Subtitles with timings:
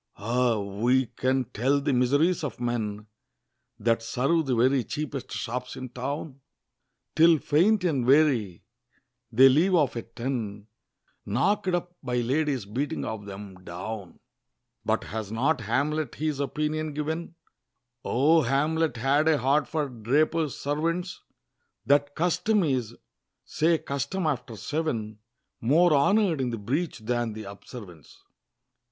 [0.17, 0.55] Ah!
[0.55, 3.05] who can tell the miseries of men
[3.77, 6.41] That serve the very cheapest shops in town?
[7.15, 8.63] Till faint and weary,
[9.31, 10.65] they leave off at ten,
[11.23, 14.19] Knock'd up by ladies beating of 'em down!
[14.83, 17.35] But has not Hamlet his opinion given
[18.03, 21.21] O Hamlet had a heart for Drapers' servants!
[21.85, 22.95] "That custom is"
[23.45, 25.19] say custom after seven
[25.59, 28.17] "More honor'd in the breach than the observance."